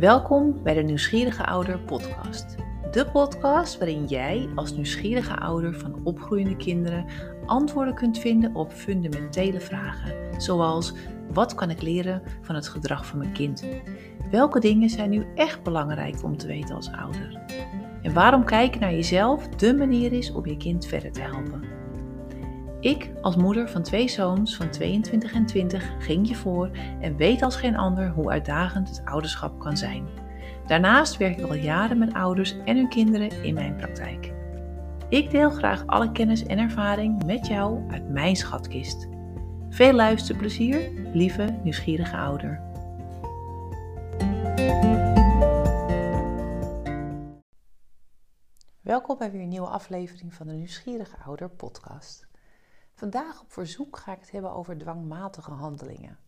Welkom 0.00 0.62
bij 0.62 0.74
de 0.74 0.82
Nieuwsgierige 0.82 1.46
Ouder 1.46 1.78
podcast. 1.78 2.56
De 2.90 3.06
podcast 3.12 3.78
waarin 3.78 4.06
jij 4.06 4.48
als 4.54 4.72
nieuwsgierige 4.72 5.36
ouder 5.36 5.74
van 5.74 6.00
opgroeiende 6.04 6.56
kinderen 6.56 7.06
antwoorden 7.46 7.94
kunt 7.94 8.18
vinden 8.18 8.54
op 8.54 8.72
fundamentele 8.72 9.60
vragen, 9.60 10.42
zoals 10.42 10.94
wat 11.32 11.54
kan 11.54 11.70
ik 11.70 11.82
leren 11.82 12.22
van 12.40 12.54
het 12.54 12.68
gedrag 12.68 13.06
van 13.06 13.18
mijn 13.18 13.32
kind? 13.32 13.66
Welke 14.30 14.60
dingen 14.60 14.90
zijn 14.90 15.10
nu 15.10 15.26
echt 15.34 15.62
belangrijk 15.62 16.24
om 16.24 16.36
te 16.36 16.46
weten 16.46 16.74
als 16.74 16.92
ouder? 16.92 17.40
En 18.02 18.14
waarom 18.14 18.44
kijken 18.44 18.80
naar 18.80 18.94
jezelf 18.94 19.48
de 19.48 19.74
manier 19.74 20.12
is 20.12 20.32
om 20.32 20.46
je 20.46 20.56
kind 20.56 20.86
verder 20.86 21.12
te 21.12 21.20
helpen? 21.20 21.79
Ik, 22.80 23.10
als 23.20 23.36
moeder 23.36 23.68
van 23.68 23.82
twee 23.82 24.08
zoons 24.08 24.56
van 24.56 24.70
22 24.70 25.32
en 25.32 25.46
20, 25.46 25.92
ging 25.98 26.28
je 26.28 26.34
voor 26.34 26.70
en 27.00 27.16
weet 27.16 27.42
als 27.42 27.56
geen 27.56 27.76
ander 27.76 28.08
hoe 28.08 28.30
uitdagend 28.30 28.88
het 28.88 29.02
ouderschap 29.04 29.58
kan 29.58 29.76
zijn. 29.76 30.08
Daarnaast 30.66 31.16
werk 31.16 31.38
ik 31.38 31.44
al 31.44 31.54
jaren 31.54 31.98
met 31.98 32.14
ouders 32.14 32.56
en 32.64 32.76
hun 32.76 32.88
kinderen 32.88 33.42
in 33.42 33.54
mijn 33.54 33.76
praktijk. 33.76 34.32
Ik 35.08 35.30
deel 35.30 35.50
graag 35.50 35.86
alle 35.86 36.12
kennis 36.12 36.44
en 36.44 36.58
ervaring 36.58 37.24
met 37.24 37.46
jou 37.46 37.90
uit 37.90 38.08
mijn 38.08 38.36
schatkist. 38.36 39.08
Veel 39.68 39.92
luisterplezier, 39.92 40.90
lieve 41.12 41.58
nieuwsgierige 41.62 42.16
ouder. 42.16 42.60
Welkom 48.80 49.18
bij 49.18 49.30
weer 49.30 49.42
een 49.42 49.48
nieuwe 49.48 49.68
aflevering 49.68 50.34
van 50.34 50.46
de 50.46 50.52
Nieuwsgierige 50.52 51.16
Ouder 51.24 51.48
podcast. 51.48 52.29
Vandaag 53.00 53.40
op 53.40 53.52
verzoek 53.52 53.96
ga 53.96 54.12
ik 54.12 54.20
het 54.20 54.30
hebben 54.30 54.52
over 54.52 54.78
dwangmatige 54.78 55.50
handelingen. 55.50 56.18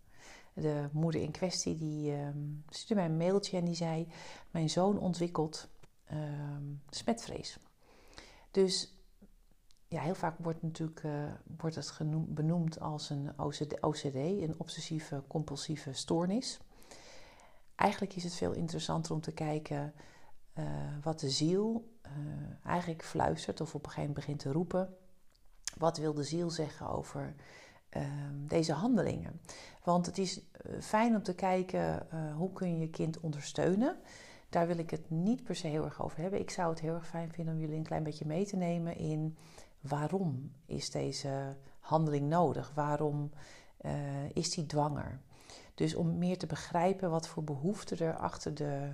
De 0.52 0.88
moeder 0.92 1.20
in 1.20 1.30
kwestie 1.30 1.76
die 1.76 2.12
uh, 2.12 2.28
stuurde 2.68 2.94
mij 2.94 3.04
een 3.04 3.16
mailtje 3.16 3.56
en 3.56 3.64
die 3.64 3.74
zei: 3.74 4.08
Mijn 4.50 4.70
zoon 4.70 4.98
ontwikkelt 4.98 5.68
uh, 6.12 6.18
smetvrees. 6.90 7.58
Dus 8.50 8.96
ja, 9.88 10.00
heel 10.00 10.14
vaak 10.14 10.34
wordt, 10.38 10.62
natuurlijk, 10.62 11.02
uh, 11.02 11.32
wordt 11.56 11.76
het 11.76 11.90
genoemd, 11.90 12.34
benoemd 12.34 12.80
als 12.80 13.10
een 13.10 13.40
OCD, 13.80 14.14
een 14.14 14.54
obsessieve 14.58 15.22
compulsieve 15.26 15.92
stoornis. 15.92 16.60
Eigenlijk 17.74 18.14
is 18.14 18.24
het 18.24 18.34
veel 18.34 18.52
interessanter 18.52 19.12
om 19.12 19.20
te 19.20 19.32
kijken 19.32 19.94
uh, 20.58 20.64
wat 21.02 21.20
de 21.20 21.30
ziel 21.30 21.90
uh, 22.06 22.12
eigenlijk 22.66 23.04
fluistert 23.04 23.60
of 23.60 23.74
op 23.74 23.84
een 23.84 23.90
gegeven 23.90 24.08
moment 24.08 24.26
begint 24.26 24.38
te 24.38 24.52
roepen. 24.52 24.96
Wat 25.78 25.98
wil 25.98 26.14
de 26.14 26.24
ziel 26.24 26.50
zeggen 26.50 26.88
over 26.88 27.34
ehm, 27.88 28.46
deze 28.46 28.72
handelingen? 28.72 29.40
Want 29.84 30.06
het 30.06 30.18
is 30.18 30.40
fijn 30.80 31.14
om 31.14 31.22
te 31.22 31.34
kijken 31.34 32.06
hoe 32.36 32.52
kun 32.52 32.72
je 32.72 32.78
je 32.78 32.90
kind 32.90 33.20
ondersteunen. 33.20 33.96
Daar 34.48 34.66
wil 34.66 34.78
ik 34.78 34.90
het 34.90 35.10
niet 35.10 35.42
per 35.42 35.56
se 35.56 35.66
heel 35.66 35.84
erg 35.84 36.02
over 36.02 36.18
hebben. 36.18 36.40
Ik 36.40 36.50
zou 36.50 36.70
het 36.70 36.80
heel 36.80 36.94
erg 36.94 37.06
fijn 37.06 37.32
vinden 37.32 37.54
om 37.54 37.60
jullie 37.60 37.76
een 37.76 37.82
klein 37.82 38.02
beetje 38.02 38.26
mee 38.26 38.46
te 38.46 38.56
nemen 38.56 38.96
in 38.96 39.36
waarom 39.80 40.52
is 40.66 40.90
deze 40.90 41.56
handeling 41.80 42.28
nodig? 42.28 42.72
Waarom 42.74 43.30
uh, 43.80 44.30
is 44.32 44.50
die 44.50 44.66
dwanger? 44.66 45.20
Dus 45.74 45.94
om 45.94 46.18
meer 46.18 46.38
te 46.38 46.46
begrijpen 46.46 47.10
wat 47.10 47.28
voor 47.28 47.44
behoeften 47.44 47.98
er 47.98 48.16
achter 48.16 48.54
de, 48.54 48.90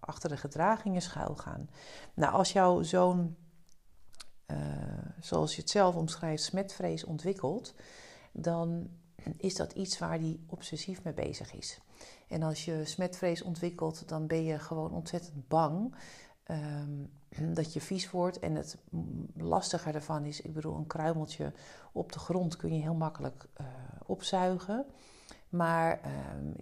achter 0.00 0.28
de 0.28 0.36
gedragingen 0.36 1.02
schuilgaan. 1.02 1.70
Nou, 2.14 2.32
als 2.32 2.52
jouw 2.52 2.82
zoon, 2.82 3.36
uh, 4.50 4.56
zoals 5.20 5.54
je 5.54 5.60
het 5.60 5.70
zelf 5.70 5.94
omschrijft, 5.94 6.42
smetvrees 6.42 7.04
ontwikkelt, 7.04 7.74
dan 8.32 8.88
is 9.36 9.54
dat 9.54 9.72
iets 9.72 9.98
waar 9.98 10.18
hij 10.18 10.40
obsessief 10.46 11.04
mee 11.04 11.14
bezig 11.14 11.54
is. 11.54 11.80
En 12.28 12.42
als 12.42 12.64
je 12.64 12.84
smetvrees 12.84 13.42
ontwikkelt, 13.42 14.08
dan 14.08 14.26
ben 14.26 14.44
je 14.44 14.58
gewoon 14.58 14.92
ontzettend 14.92 15.48
bang 15.48 15.94
um, 16.50 17.10
dat 17.54 17.72
je 17.72 17.80
vies 17.80 18.10
wordt. 18.10 18.38
En 18.38 18.54
het 18.54 18.76
lastiger 19.36 19.92
daarvan 19.92 20.24
is, 20.24 20.40
ik 20.40 20.54
bedoel, 20.54 20.76
een 20.76 20.86
kruimeltje 20.86 21.52
op 21.92 22.12
de 22.12 22.18
grond 22.18 22.56
kun 22.56 22.74
je 22.74 22.82
heel 22.82 22.94
makkelijk 22.94 23.46
uh, 23.60 23.66
opzuigen. 24.06 24.84
Maar 25.48 26.00
uh, 26.04 26.10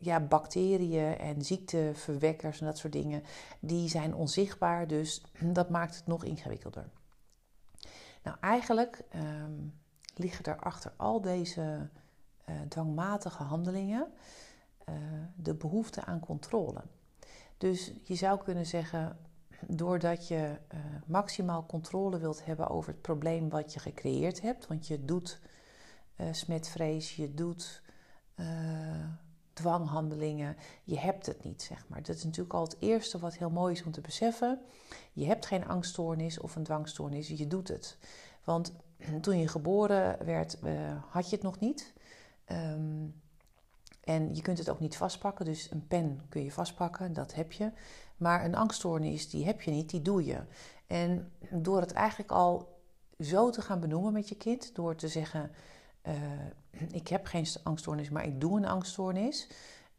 ja, 0.00 0.20
bacteriën 0.20 1.18
en 1.18 1.42
ziekteverwekkers 1.42 2.60
en 2.60 2.66
dat 2.66 2.78
soort 2.78 2.92
dingen, 2.92 3.22
die 3.60 3.88
zijn 3.88 4.14
onzichtbaar. 4.14 4.86
Dus 4.86 5.22
dat 5.58 5.70
maakt 5.70 5.96
het 5.96 6.06
nog 6.06 6.24
ingewikkelder. 6.24 6.90
Nou, 8.22 8.36
eigenlijk 8.40 9.04
um, 9.14 9.74
liggen 10.14 10.44
er 10.44 10.58
achter 10.58 10.92
al 10.96 11.20
deze 11.20 11.88
uh, 12.48 12.54
dwangmatige 12.68 13.42
handelingen 13.42 14.06
uh, 14.88 14.94
de 15.36 15.54
behoefte 15.54 16.04
aan 16.04 16.20
controle. 16.20 16.82
Dus 17.58 17.92
je 18.02 18.14
zou 18.14 18.42
kunnen 18.42 18.66
zeggen, 18.66 19.18
doordat 19.66 20.28
je 20.28 20.58
uh, 20.74 20.80
maximaal 21.06 21.66
controle 21.66 22.18
wilt 22.18 22.44
hebben 22.44 22.68
over 22.68 22.92
het 22.92 23.02
probleem 23.02 23.48
wat 23.48 23.72
je 23.72 23.80
gecreëerd 23.80 24.40
hebt. 24.40 24.66
Want 24.66 24.86
je 24.86 25.04
doet 25.04 25.40
smetvrees, 26.32 27.16
je 27.16 27.34
doet 27.34 27.82
dwanghandelingen, 29.58 30.56
je 30.84 30.98
hebt 30.98 31.26
het 31.26 31.44
niet, 31.44 31.62
zeg 31.62 31.84
maar. 31.88 32.02
Dat 32.02 32.16
is 32.16 32.24
natuurlijk 32.24 32.54
al 32.54 32.62
het 32.62 32.76
eerste 32.78 33.18
wat 33.18 33.36
heel 33.36 33.50
mooi 33.50 33.74
is 33.74 33.82
om 33.82 33.92
te 33.92 34.00
beseffen. 34.00 34.60
Je 35.12 35.26
hebt 35.26 35.46
geen 35.46 35.66
angststoornis 35.66 36.38
of 36.38 36.56
een 36.56 36.62
dwangstoornis, 36.62 37.28
je 37.28 37.46
doet 37.46 37.68
het. 37.68 37.98
Want 38.44 38.72
toen 39.20 39.38
je 39.38 39.48
geboren 39.48 40.24
werd, 40.24 40.58
had 41.08 41.30
je 41.30 41.36
het 41.36 41.44
nog 41.44 41.60
niet. 41.60 41.92
Um, 42.52 43.20
en 44.04 44.34
je 44.34 44.42
kunt 44.42 44.58
het 44.58 44.70
ook 44.70 44.80
niet 44.80 44.96
vastpakken, 44.96 45.44
dus 45.44 45.70
een 45.70 45.86
pen 45.86 46.20
kun 46.28 46.44
je 46.44 46.52
vastpakken, 46.52 47.12
dat 47.12 47.34
heb 47.34 47.52
je. 47.52 47.72
Maar 48.16 48.44
een 48.44 48.54
angststoornis, 48.54 49.30
die 49.30 49.44
heb 49.44 49.62
je 49.62 49.70
niet, 49.70 49.90
die 49.90 50.02
doe 50.02 50.24
je. 50.24 50.40
En 50.86 51.32
door 51.50 51.80
het 51.80 51.92
eigenlijk 51.92 52.30
al 52.30 52.78
zo 53.18 53.50
te 53.50 53.62
gaan 53.62 53.80
benoemen 53.80 54.12
met 54.12 54.28
je 54.28 54.34
kind, 54.34 54.74
door 54.74 54.94
te 54.94 55.08
zeggen: 55.08 55.50
uh, 56.06 56.14
Ik 56.90 57.08
heb 57.08 57.26
geen 57.26 57.46
angststoornis, 57.62 58.10
maar 58.10 58.24
ik 58.24 58.40
doe 58.40 58.56
een 58.56 58.66
angststoornis. 58.66 59.48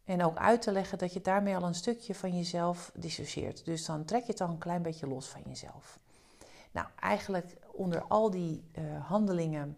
En 0.04 0.24
ook 0.24 0.38
uit 0.38 0.62
te 0.62 0.72
leggen 0.72 0.98
dat 0.98 1.14
je 1.14 1.22
daarmee 1.22 1.56
al 1.56 1.64
een 1.64 1.76
stukje 1.76 2.16
van 2.16 2.38
jezelf 2.38 2.92
dissocieert. 2.96 3.66
Dus 3.66 3.86
dan 3.86 4.06
trek 4.06 4.26
je 4.26 4.32
het 4.32 4.42
al 4.42 4.50
een 4.50 4.58
klein 4.58 4.82
beetje 4.82 5.08
los 5.08 5.28
van 5.28 5.42
jezelf. 5.46 6.00
Nou, 6.72 6.88
eigenlijk 7.00 7.58
onder 7.72 8.02
al 8.02 8.30
die 8.30 8.64
uh, 8.72 9.06
handelingen 9.08 9.78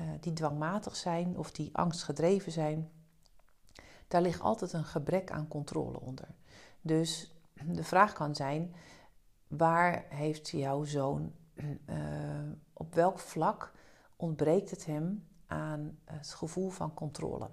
uh, 0.00 0.06
die 0.20 0.32
dwangmatig 0.32 0.96
zijn 0.96 1.38
of 1.38 1.52
die 1.52 1.70
angstgedreven 1.72 2.52
zijn, 2.52 2.90
daar 4.08 4.22
ligt 4.22 4.40
altijd 4.40 4.72
een 4.72 4.84
gebrek 4.84 5.30
aan 5.30 5.48
controle 5.48 6.00
onder. 6.00 6.28
Dus 6.80 7.34
de 7.64 7.84
vraag 7.84 8.12
kan 8.12 8.34
zijn: 8.34 8.74
waar 9.46 10.04
heeft 10.08 10.48
jouw 10.48 10.84
zoon, 10.84 11.32
uh, 11.54 11.66
op 12.72 12.94
welk 12.94 13.18
vlak 13.18 13.72
ontbreekt 14.16 14.70
het 14.70 14.86
hem 14.86 15.28
aan 15.50 15.98
het 16.04 16.34
gevoel 16.34 16.70
van 16.70 16.94
controle? 16.94 17.48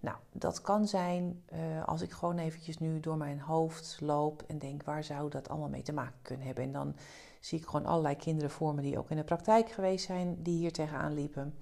Nou, 0.00 0.16
dat 0.32 0.60
kan 0.60 0.86
zijn 0.86 1.42
uh, 1.52 1.84
als 1.84 2.02
ik 2.02 2.12
gewoon 2.12 2.38
eventjes 2.38 2.78
nu 2.78 3.00
door 3.00 3.16
mijn 3.16 3.40
hoofd 3.40 3.96
loop 4.00 4.42
en 4.46 4.58
denk 4.58 4.82
waar 4.82 5.04
zou 5.04 5.30
dat 5.30 5.48
allemaal 5.48 5.68
mee 5.68 5.82
te 5.82 5.92
maken 5.92 6.18
kunnen 6.22 6.46
hebben. 6.46 6.64
En 6.64 6.72
dan 6.72 6.96
zie 7.40 7.58
ik 7.58 7.66
gewoon 7.66 7.86
allerlei 7.86 8.16
kinderen 8.16 8.50
voor 8.50 8.74
me 8.74 8.82
die 8.82 8.98
ook 8.98 9.10
in 9.10 9.16
de 9.16 9.24
praktijk 9.24 9.70
geweest 9.70 10.06
zijn, 10.06 10.42
die 10.42 10.58
hier 10.58 10.72
tegenaan 10.72 11.14
liepen 11.14 11.54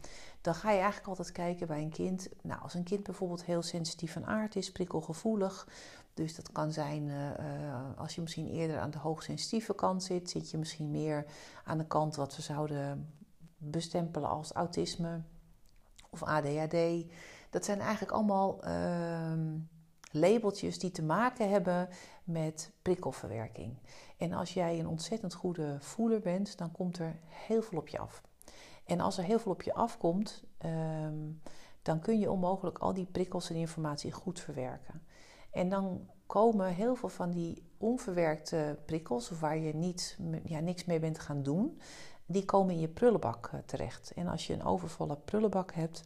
dan 0.42 0.54
ga 0.54 0.70
je 0.70 0.78
eigenlijk 0.78 1.08
altijd 1.08 1.32
kijken 1.32 1.66
bij 1.66 1.82
een 1.82 1.90
kind. 1.90 2.28
Nou, 2.42 2.60
als 2.60 2.74
een 2.74 2.82
kind 2.82 3.02
bijvoorbeeld 3.02 3.44
heel 3.44 3.62
sensitief 3.62 4.12
van 4.12 4.26
aard 4.26 4.56
is, 4.56 4.72
prikkelgevoelig. 4.72 5.68
Dus 6.14 6.34
dat 6.34 6.52
kan 6.52 6.72
zijn 6.72 7.02
uh, 7.08 7.98
als 7.98 8.14
je 8.14 8.20
misschien 8.20 8.48
eerder 8.48 8.78
aan 8.78 8.90
de 8.90 8.98
hoogsensitieve 8.98 9.74
kant 9.74 10.02
zit, 10.02 10.30
zit 10.30 10.50
je 10.50 10.58
misschien 10.58 10.90
meer 10.90 11.26
aan 11.64 11.78
de 11.78 11.86
kant 11.86 12.16
wat 12.16 12.36
we 12.36 12.42
zouden 12.42 13.12
bestempelen 13.56 14.28
als 14.28 14.52
autisme 14.52 15.22
of 16.12 16.22
ADHD. 16.22 17.06
Dat 17.50 17.64
zijn 17.64 17.80
eigenlijk 17.80 18.12
allemaal 18.12 18.64
uh, 18.64 19.32
labeltjes 20.10 20.78
die 20.78 20.90
te 20.90 21.02
maken 21.02 21.50
hebben 21.50 21.88
met 22.24 22.72
prikkelverwerking. 22.82 23.78
En 24.16 24.32
als 24.32 24.54
jij 24.54 24.78
een 24.78 24.88
ontzettend 24.88 25.34
goede 25.34 25.76
voeler 25.80 26.20
bent, 26.20 26.58
dan 26.58 26.72
komt 26.72 26.98
er 26.98 27.16
heel 27.28 27.62
veel 27.62 27.78
op 27.78 27.88
je 27.88 27.98
af. 27.98 28.22
En 28.84 29.00
als 29.00 29.18
er 29.18 29.24
heel 29.24 29.38
veel 29.38 29.52
op 29.52 29.62
je 29.62 29.74
afkomt, 29.74 30.44
um, 30.64 31.40
dan 31.82 32.00
kun 32.00 32.18
je 32.18 32.30
onmogelijk 32.30 32.78
al 32.78 32.94
die 32.94 33.06
prikkels 33.06 33.50
en 33.50 33.56
informatie 33.56 34.12
goed 34.12 34.40
verwerken. 34.40 35.02
En 35.50 35.68
dan 35.68 36.08
komen 36.26 36.74
heel 36.74 36.94
veel 36.94 37.08
van 37.08 37.30
die 37.30 37.70
onverwerkte 37.78 38.78
prikkels, 38.84 39.30
waar 39.30 39.58
je 39.58 39.74
niet, 39.74 40.18
ja, 40.44 40.60
niks 40.60 40.84
mee 40.84 40.98
bent 40.98 41.18
gaan 41.18 41.42
doen, 41.42 41.80
die 42.32 42.44
komen 42.44 42.74
in 42.74 42.80
je 42.80 42.88
prullenbak 42.88 43.50
uh, 43.54 43.60
terecht. 43.66 44.12
En 44.14 44.26
als 44.26 44.46
je 44.46 44.52
een 44.52 44.64
overvolle 44.64 45.16
prullenbak 45.24 45.72
hebt, 45.74 46.02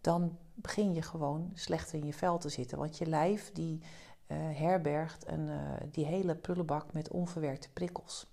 dan 0.00 0.38
begin 0.54 0.94
je 0.94 1.02
gewoon 1.02 1.50
slechter 1.54 1.98
in 1.98 2.06
je 2.06 2.12
vel 2.12 2.38
te 2.38 2.48
zitten. 2.48 2.78
Want 2.78 2.98
je 2.98 3.06
lijf 3.06 3.52
die 3.52 3.80
uh, 3.80 4.36
herbergt 4.38 5.28
een, 5.28 5.48
uh, 5.48 5.60
die 5.90 6.04
hele 6.04 6.34
prullenbak 6.34 6.92
met 6.92 7.10
onverwerkte 7.10 7.70
prikkels. 7.72 8.26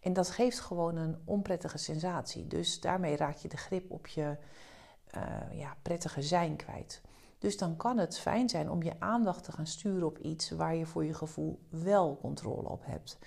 En 0.00 0.12
dat 0.12 0.30
geeft 0.30 0.60
gewoon 0.60 0.96
een 0.96 1.16
onprettige 1.24 1.78
sensatie. 1.78 2.46
Dus 2.46 2.80
daarmee 2.80 3.16
raak 3.16 3.36
je 3.36 3.48
de 3.48 3.56
grip 3.56 3.90
op 3.90 4.06
je 4.06 4.36
ja, 5.52 5.76
prettige 5.82 6.22
zijn 6.22 6.56
kwijt. 6.56 7.02
Dus 7.38 7.58
dan 7.58 7.76
kan 7.76 7.98
het 7.98 8.18
fijn 8.18 8.48
zijn 8.48 8.70
om 8.70 8.82
je 8.82 9.00
aandacht 9.00 9.44
te 9.44 9.52
gaan 9.52 9.66
sturen 9.66 10.06
op 10.06 10.18
iets 10.18 10.50
waar 10.50 10.74
je 10.74 10.86
voor 10.86 11.04
je 11.04 11.14
gevoel 11.14 11.58
wel 11.68 12.18
controle 12.20 12.68
op 12.68 12.82
hebt. 12.84 13.18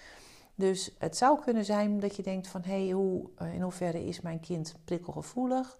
Dus 0.59 0.91
het 0.97 1.17
zou 1.17 1.41
kunnen 1.41 1.65
zijn 1.65 1.99
dat 1.99 2.15
je 2.15 2.23
denkt 2.23 2.47
van 2.47 2.61
hé, 2.61 2.83
hey, 2.83 2.91
hoe, 2.91 3.29
eh, 3.35 3.53
in 3.53 3.61
hoeverre 3.61 4.05
is 4.05 4.21
mijn 4.21 4.39
kind 4.39 4.75
prikkelgevoelig? 4.85 5.77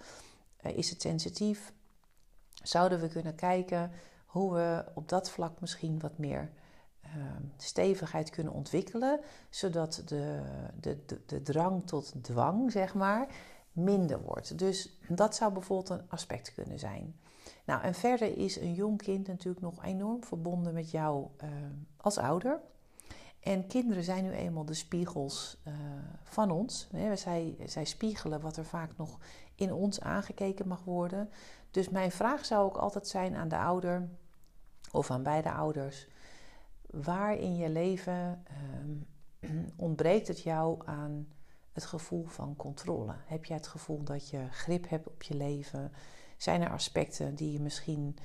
Uh, 0.66 0.78
is 0.78 0.90
het 0.90 1.02
sensitief? 1.02 1.74
Zouden 2.64 3.00
we 3.00 3.08
kunnen 3.08 3.36
kijken 3.36 3.92
hoe 4.26 4.54
we 4.54 4.86
op 4.94 5.10
dat 5.10 5.30
vlak 5.30 5.62
misschien 5.62 6.00
wat 6.00 6.18
meer 6.18 6.52
uh, 7.06 7.10
stevigheid 7.58 8.30
kunnen 8.30 8.54
ontwikkelen, 8.54 9.20
zodat 9.50 10.02
de, 10.06 10.42
de, 10.80 11.06
de, 11.06 11.22
de 11.26 11.42
drang 11.42 11.88
tot 11.88 12.14
dwang, 12.22 12.72
zeg 12.72 12.94
maar, 12.94 13.28
minder 13.72 14.22
wordt. 14.22 14.58
Dus 14.58 15.00
dat 15.08 15.36
zou 15.36 15.54
bijvoorbeeld 15.54 15.90
een 16.00 16.10
aspect 16.10 16.54
kunnen 16.54 16.80
zijn. 16.80 17.20
Nou, 17.66 17.82
en 17.82 17.94
verder 17.94 18.38
is 18.38 18.56
een 18.56 18.74
jong 18.74 18.98
kind 18.98 19.28
natuurlijk 19.28 19.62
nog 19.62 19.84
enorm 19.86 20.24
verbonden 20.24 20.74
met 20.74 20.92
jou 20.92 21.28
uh, 21.44 21.50
als 21.98 22.18
ouder. 22.18 22.60
En 23.40 23.68
kinderen 23.68 24.04
zijn 24.04 24.24
nu 24.24 24.32
eenmaal 24.32 24.66
de 24.66 24.74
spiegels 24.74 25.58
uh, 25.68 25.74
van 26.24 26.52
ons. 26.52 26.90
Zij, 27.14 27.56
zij 27.66 27.86
spiegelen 27.86 28.42
wat 28.42 28.58
er 28.58 28.66
vaak 28.66 28.98
nog 28.98 29.20
in 29.56 29.74
ons 29.74 30.02
aangekeken 30.02 30.68
mag 30.68 30.84
worden. 30.84 31.30
Dus 31.72 31.90
mijn 31.90 32.12
vraag 32.12 32.46
zou 32.46 32.66
ook 32.66 32.78
altijd 32.78 33.08
zijn 33.08 33.36
aan 33.36 33.48
de 33.48 33.58
ouder 33.58 34.10
of 34.92 35.12
aan 35.12 35.24
beide 35.24 35.52
ouders: 35.52 36.08
waar 36.90 37.38
in 37.38 37.56
je 37.56 37.70
leven 37.70 38.44
uh, 39.42 39.50
ontbreekt 39.76 40.28
het 40.28 40.42
jou 40.42 40.82
aan 40.86 41.28
het 41.72 41.86
gevoel 41.86 42.26
van 42.26 42.56
controle? 42.56 43.16
Heb 43.26 43.46
je 43.46 43.54
het 43.54 43.68
gevoel 43.68 44.04
dat 44.04 44.30
je 44.30 44.48
grip 44.52 44.90
hebt 44.90 45.08
op 45.08 45.24
je 45.24 45.36
leven? 45.36 45.92
Zijn 46.38 46.62
er 46.62 46.72
aspecten 46.72 47.36
die 47.36 47.52
je 47.52 47.60
misschien, 47.60 48.18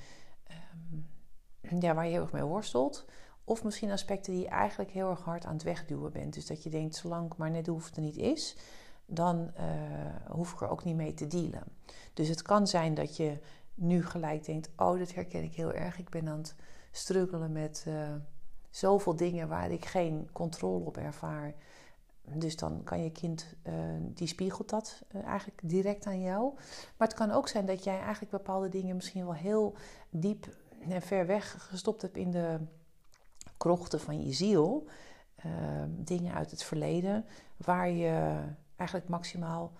um, 1.61 1.79
ja, 1.79 1.93
waar 1.93 2.05
je 2.05 2.11
heel 2.11 2.21
erg 2.21 2.31
mee 2.31 2.43
worstelt? 2.43 3.05
Of 3.47 3.63
misschien 3.63 3.91
aspecten 3.91 4.33
die 4.33 4.41
je 4.41 4.47
eigenlijk 4.47 4.91
heel 4.91 5.09
erg 5.09 5.21
hard 5.21 5.45
aan 5.45 5.53
het 5.53 5.63
wegduwen 5.63 6.11
bent. 6.11 6.33
Dus 6.33 6.45
dat 6.45 6.63
je 6.63 6.69
denkt, 6.69 6.95
zolang 6.95 7.29
het 7.29 7.37
maar 7.37 7.51
net 7.51 7.67
hoe 7.67 7.83
het 7.83 7.95
er 7.95 8.01
niet 8.01 8.17
is, 8.17 8.55
dan 9.05 9.51
uh, 9.57 10.31
hoef 10.31 10.53
ik 10.53 10.61
er 10.61 10.69
ook 10.69 10.83
niet 10.83 10.95
mee 10.95 11.13
te 11.13 11.27
dealen. 11.27 11.63
Dus 12.13 12.27
het 12.27 12.41
kan 12.41 12.67
zijn 12.67 12.93
dat 12.93 13.17
je 13.17 13.37
nu 13.73 14.05
gelijk 14.05 14.45
denkt, 14.45 14.69
oh, 14.77 14.99
dat 14.99 15.13
herken 15.13 15.43
ik 15.43 15.53
heel 15.53 15.73
erg. 15.73 15.99
Ik 15.99 16.09
ben 16.09 16.27
aan 16.27 16.37
het 16.37 16.55
struggelen 16.91 17.51
met 17.51 17.85
uh, 17.87 17.93
zoveel 18.69 19.15
dingen 19.15 19.47
waar 19.47 19.71
ik 19.71 19.85
geen 19.85 20.29
controle 20.31 20.85
op 20.85 20.97
ervaar. 20.97 21.53
Dus 22.33 22.55
dan 22.55 22.83
kan 22.83 23.03
je 23.03 23.11
kind, 23.11 23.55
uh, 23.67 23.73
die 23.99 24.27
spiegelt 24.27 24.69
dat 24.69 25.01
eigenlijk 25.25 25.59
direct 25.63 26.05
aan 26.05 26.21
jou. 26.21 26.53
Maar 26.97 27.07
het 27.07 27.17
kan 27.17 27.31
ook 27.31 27.47
zijn 27.47 27.65
dat 27.65 27.83
jij 27.83 27.99
eigenlijk 27.99 28.31
bepaalde 28.31 28.69
dingen 28.69 28.95
misschien 28.95 29.25
wel 29.25 29.33
heel 29.33 29.73
diep 30.09 30.47
en 30.89 31.01
ver 31.01 31.25
weg 31.25 31.67
gestopt 31.69 32.01
hebt 32.01 32.17
in 32.17 32.31
de 32.31 32.59
krochten 33.57 33.99
van 33.99 34.25
je 34.25 34.33
ziel. 34.33 34.87
Uh, 35.45 35.51
dingen 35.87 36.33
uit 36.33 36.51
het 36.51 36.63
verleden, 36.63 37.25
waar 37.57 37.89
je 37.89 38.41
eigenlijk 38.75 39.09
maximaal 39.09 39.71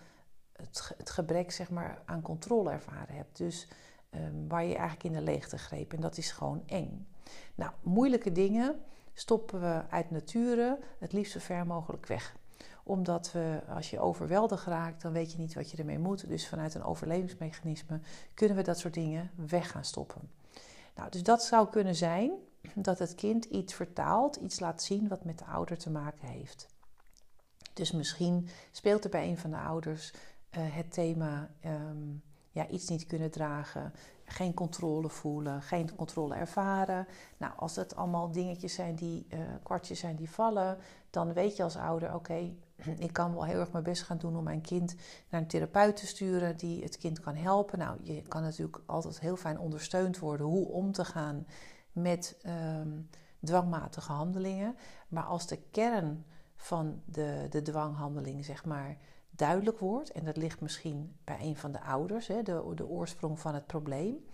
het, 0.97 1.09
gebrek 1.09 1.51
zeg 1.51 1.69
maar, 1.69 2.01
aan 2.05 2.21
controle 2.21 2.71
ervaren 2.71 3.15
hebt. 3.15 3.37
Dus 3.37 3.67
um, 4.15 4.47
waar 4.47 4.63
je 4.63 4.75
eigenlijk 4.75 5.03
in 5.03 5.13
de 5.13 5.21
leegte 5.21 5.57
greep. 5.57 5.93
En 5.93 6.01
dat 6.01 6.17
is 6.17 6.31
gewoon 6.31 6.63
eng. 6.65 7.07
Nou, 7.55 7.71
moeilijke 7.83 8.31
dingen 8.31 8.75
stoppen 9.13 9.59
we 9.61 9.81
uit 9.89 10.11
nature 10.11 10.79
het 10.99 11.13
liefst 11.13 11.31
zo 11.31 11.39
ver 11.39 11.67
mogelijk 11.67 12.05
weg 12.05 12.35
omdat 12.87 13.31
we, 13.31 13.61
als 13.69 13.89
je 13.89 13.99
overweldigd 13.99 14.65
raakt, 14.65 15.01
dan 15.01 15.11
weet 15.11 15.31
je 15.31 15.37
niet 15.37 15.53
wat 15.53 15.71
je 15.71 15.77
ermee 15.77 15.99
moet. 15.99 16.27
Dus 16.27 16.47
vanuit 16.47 16.75
een 16.75 16.83
overlevingsmechanisme 16.83 17.99
kunnen 18.33 18.57
we 18.57 18.63
dat 18.63 18.79
soort 18.79 18.93
dingen 18.93 19.31
weg 19.35 19.71
gaan 19.71 19.85
stoppen. 19.85 20.31
Nou, 20.95 21.09
dus 21.09 21.23
dat 21.23 21.43
zou 21.43 21.69
kunnen 21.69 21.95
zijn 21.95 22.31
dat 22.75 22.99
het 22.99 23.15
kind 23.15 23.45
iets 23.45 23.73
vertaalt, 23.73 24.35
iets 24.35 24.59
laat 24.59 24.83
zien 24.83 25.07
wat 25.07 25.25
met 25.25 25.39
de 25.39 25.45
ouder 25.45 25.77
te 25.77 25.89
maken 25.89 26.27
heeft. 26.27 26.67
Dus 27.73 27.91
misschien 27.91 28.47
speelt 28.71 29.03
er 29.03 29.09
bij 29.09 29.27
een 29.27 29.37
van 29.37 29.49
de 29.49 29.57
ouders 29.57 30.13
uh, 30.13 30.19
het 30.75 30.93
thema 30.93 31.49
um, 31.65 32.23
ja, 32.55 32.67
iets 32.67 32.87
niet 32.87 33.05
kunnen 33.05 33.31
dragen, 33.31 33.93
geen 34.25 34.53
controle 34.53 35.09
voelen, 35.09 35.61
geen 35.61 35.95
controle 35.95 36.35
ervaren. 36.35 37.07
Nou, 37.37 37.53
als 37.55 37.73
dat 37.73 37.95
allemaal 37.95 38.31
dingetjes 38.31 38.73
zijn 38.73 38.95
die, 38.95 39.25
uh, 39.29 39.39
kwartjes 39.63 39.99
zijn 39.99 40.15
die 40.15 40.29
vallen, 40.29 40.77
dan 41.09 41.33
weet 41.33 41.55
je 41.55 41.63
als 41.63 41.75
ouder, 41.75 42.13
oké, 42.13 42.53
ik 42.97 43.13
kan 43.13 43.33
wel 43.33 43.45
heel 43.45 43.59
erg 43.59 43.71
mijn 43.71 43.83
best 43.83 44.03
gaan 44.03 44.17
doen 44.17 44.37
om 44.37 44.43
mijn 44.43 44.61
kind 44.61 44.95
naar 45.29 45.41
een 45.41 45.47
therapeut 45.47 45.95
te 45.95 46.07
sturen 46.07 46.57
die 46.57 46.83
het 46.83 46.97
kind 46.97 47.19
kan 47.19 47.35
helpen. 47.35 47.79
Nou, 47.79 47.97
je 48.01 48.21
kan 48.21 48.41
natuurlijk 48.41 48.79
altijd 48.85 49.19
heel 49.19 49.37
fijn 49.37 49.59
ondersteund 49.59 50.19
worden 50.19 50.45
hoe 50.45 50.67
om 50.67 50.91
te 50.91 51.05
gaan 51.05 51.45
met 51.95 52.37
um, 52.45 53.09
dwangmatige 53.43 54.11
handelingen. 54.11 54.75
Maar 55.07 55.23
als 55.23 55.47
de 55.47 55.57
kern 55.71 56.25
van 56.55 57.01
de, 57.05 57.47
de 57.49 57.61
dwanghandeling, 57.61 58.45
zeg 58.45 58.65
maar, 58.65 58.97
duidelijk 59.29 59.79
wordt, 59.79 60.11
en 60.11 60.25
dat 60.25 60.37
ligt 60.37 60.61
misschien 60.61 61.15
bij 61.23 61.37
een 61.41 61.57
van 61.57 61.71
de 61.71 61.81
ouders, 61.81 62.27
hè, 62.27 62.43
de, 62.43 62.71
de 62.75 62.87
oorsprong 62.87 63.39
van 63.39 63.53
het 63.53 63.65
probleem, 63.65 64.25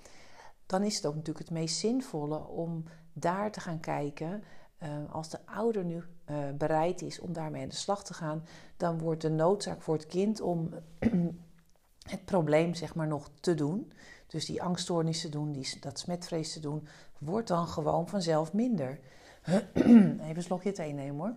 dan 0.66 0.84
is 0.84 0.96
het 0.96 1.06
ook 1.06 1.16
natuurlijk 1.16 1.46
het 1.46 1.58
meest 1.58 1.78
zinvolle 1.78 2.48
om 2.48 2.84
daar 3.14 3.52
te 3.52 3.60
gaan 3.60 3.80
kijken. 3.80 4.44
Uh, 4.84 4.90
als 5.12 5.30
de 5.30 5.46
ouder 5.46 5.86
nu 5.86 5.96
uh, 5.96 6.38
bereid 6.58 7.02
is 7.02 7.20
om 7.20 7.34
daarmee 7.34 7.62
aan 7.62 7.70
de 7.70 7.76
slag 7.76 8.04
te 8.04 8.14
gaan, 8.14 8.44
dan 8.78 9.00
wordt 9.00 9.22
de 9.22 9.30
noodzaak 9.30 9.82
voor 9.82 9.94
het 9.94 10.06
kind 10.06 10.42
om 10.42 10.70
het 12.14 12.26
probleem 12.26 12.74
zeg 12.74 12.96
maar 12.96 13.08
nog 13.08 13.30
te 13.40 13.54
doen, 13.54 13.92
dus 14.32 14.46
die 14.46 14.64
angststoornis 14.64 15.22
te 15.22 15.30
doen, 15.30 15.52
die, 15.52 15.80
dat 15.80 16.00
smetvrees 16.00 16.54
te 16.54 16.60
doen, 16.60 16.88
wordt 17.18 17.48
dan 17.48 17.68
gewoon 17.68 18.08
vanzelf 18.08 18.54
minder. 18.54 19.00
Even 19.74 20.36
een 20.36 20.44
slokje 20.44 20.72
thee 20.72 20.94
nemen 20.94 21.16
hoor. 21.16 21.36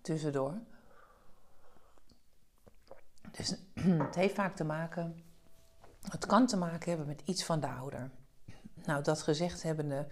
Tussendoor. 0.00 0.54
Dus 3.30 3.56
het 4.06 4.14
heeft 4.14 4.34
vaak 4.34 4.56
te 4.56 4.64
maken, 4.64 5.22
het 6.02 6.26
kan 6.26 6.46
te 6.46 6.56
maken 6.56 6.88
hebben 6.88 7.06
met 7.06 7.22
iets 7.24 7.44
van 7.44 7.60
de 7.60 7.68
ouder. 7.68 8.10
Nou, 8.84 9.02
dat 9.02 9.22
gezegd 9.22 9.62
hebbende, 9.62 10.06